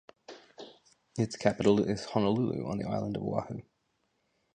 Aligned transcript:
Its 1.15 1.35
capital 1.35 1.79
is 1.87 2.05
Honolulu 2.05 2.65
on 2.65 2.79
the 2.79 2.87
island 2.89 3.17
of 3.17 3.21
Oahu. 3.21 3.61